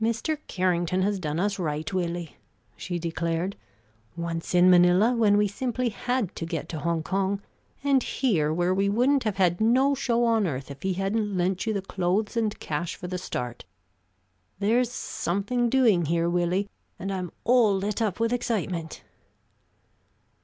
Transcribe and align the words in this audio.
"Mr. 0.00 0.38
Carrington 0.46 1.02
has 1.02 1.18
done 1.18 1.40
us 1.40 1.58
right, 1.58 1.92
Willie," 1.92 2.36
she 2.76 2.96
declared; 2.96 3.56
"once 4.16 4.54
in 4.54 4.70
Manila, 4.70 5.14
when 5.16 5.36
we 5.36 5.48
simply 5.48 5.88
had 5.88 6.36
to 6.36 6.46
get 6.46 6.68
to 6.68 6.78
Hong 6.78 7.02
Kong; 7.02 7.42
and 7.82 8.00
here, 8.00 8.54
where 8.54 8.72
we 8.72 8.88
wouldn't 8.88 9.24
have 9.24 9.34
had 9.36 9.60
no 9.60 9.92
show 9.96 10.24
on 10.26 10.46
earth 10.46 10.70
if 10.70 10.84
he 10.84 10.92
hadn't 10.92 11.36
lent 11.36 11.66
you 11.66 11.72
the 11.72 11.82
clothes 11.82 12.36
and 12.36 12.60
cash 12.60 12.94
for 12.94 13.08
the 13.08 13.18
start. 13.18 13.64
There's 14.60 14.92
something 14.92 15.68
doing 15.68 16.04
here, 16.04 16.30
Willie; 16.30 16.68
and 16.96 17.12
I'm 17.12 17.32
all 17.42 17.76
lit 17.76 18.00
up 18.00 18.20
with 18.20 18.32
excitement." 18.32 19.02